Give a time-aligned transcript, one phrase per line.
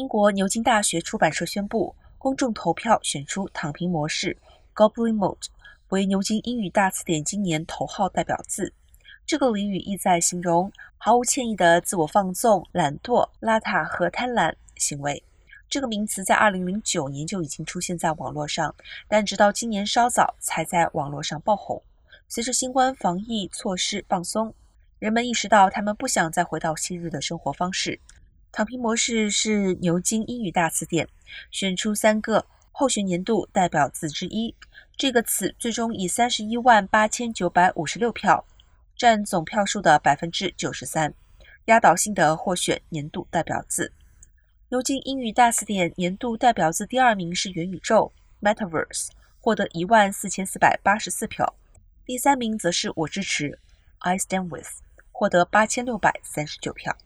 [0.00, 4.34] 英国牛津大学出版社宣布，公众投票选出“躺平模式
[4.74, 5.48] ”（Goblin Mode）
[5.90, 8.72] 为牛津英语大词典今年头号代表字。
[9.26, 15.22] 这个俚语意在形容毫无歉意的自我放纵、懒惰、邋遢和贪婪行为。
[15.68, 18.74] 这个名词在2009年就已经出现在网络上，
[19.06, 21.82] 但直到今年稍早才在网络上爆红。
[22.26, 24.54] 随着新冠防疫措施放松，
[24.98, 28.00] 人们意识到他们不想再回到昔日的生活方式。
[28.52, 31.08] 躺平模式是牛津英语大词典
[31.52, 34.54] 选出三个候选年度代表字之一。
[34.96, 38.44] 这个词最终以三十一万八千九百五十六票，
[38.96, 41.14] 占总票数的百分之九十三，
[41.66, 43.92] 压倒性的获选年度代表字。
[44.68, 48.12] 牛津英语大词典年度代表字第二名是元宇宙
[48.42, 49.08] （Metaverse），
[49.40, 51.54] 获得一万四千四百八十四票。
[52.04, 53.58] 第三名则是我支持
[54.00, 54.68] （I stand with），
[55.12, 56.96] 获得八千六百三十九票。